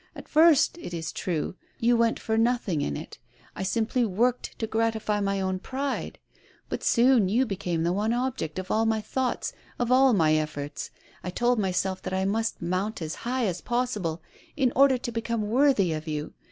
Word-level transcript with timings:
At 0.15 0.27
first, 0.27 0.79
it 0.79 0.95
is 0.95 1.11
true, 1.11 1.53
you 1.77 1.95
went 1.95 2.19
for. 2.19 2.35
nothing 2.35 2.81
in 2.81 2.97
it; 2.97 3.19
I 3.55 3.61
simply 3.61 4.03
worked 4.03 4.57
to 4.57 4.65
gratify 4.65 5.19
my 5.19 5.39
own 5.39 5.59
pride. 5.59 6.17
But 6.69 6.81
soon 6.83 7.29
you 7.29 7.45
became 7.45 7.83
the 7.83 7.93
one 7.93 8.11
object 8.11 8.57
of 8.57 8.71
all 8.71 8.87
my 8.87 8.99
thoughts, 8.99 9.53
of 9.77 9.91
all 9.91 10.13
my 10.13 10.33
efforts. 10.33 10.89
I 11.23 11.29
told 11.29 11.59
myself 11.59 12.01
that 12.01 12.15
I 12.15 12.25
must 12.25 12.63
mount 12.63 12.99
as 12.99 13.13
high 13.29 13.45
as 13.45 13.61
possible, 13.61 14.23
in 14.57 14.73
order* 14.75 14.97
to 14.97 15.11
become 15.11 15.51
worthy 15.51 15.93
of 15.93 16.07
you. 16.07 16.33